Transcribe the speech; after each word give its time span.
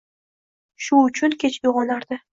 Shu 0.85 1.03
uchun 1.11 1.37
kech 1.45 1.61
uyg‘onardi. 1.73 2.25